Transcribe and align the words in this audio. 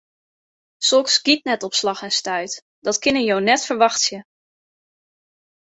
Soks 0.87 1.15
giet 1.25 1.45
net 1.49 1.65
op 1.67 1.73
slach 1.81 2.03
en 2.07 2.15
stuit, 2.19 2.53
dat 2.85 3.01
kinne 3.03 3.21
jo 3.29 3.37
net 3.47 3.67
ferwachtsje. 3.69 4.19